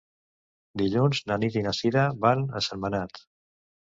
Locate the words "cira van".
1.79-2.43